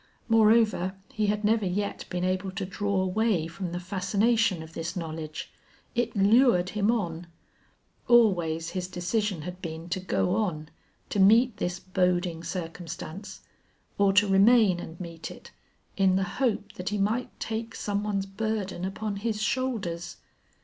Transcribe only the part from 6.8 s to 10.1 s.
on. Always his decision had been to